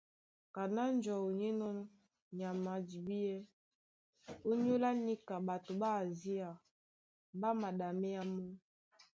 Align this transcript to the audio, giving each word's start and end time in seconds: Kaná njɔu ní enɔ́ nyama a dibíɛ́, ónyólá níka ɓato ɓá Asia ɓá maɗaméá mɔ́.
Kaná 0.55 0.83
njɔu 0.95 1.27
ní 1.37 1.45
enɔ́ 1.51 1.71
nyama 2.37 2.71
a 2.77 2.81
dibíɛ́, 2.87 3.45
ónyólá 4.49 4.89
níka 5.05 5.35
ɓato 5.47 5.71
ɓá 5.81 5.89
Asia 6.01 6.49
ɓá 7.39 7.49
maɗaméá 7.61 8.21
mɔ́. 8.35 8.47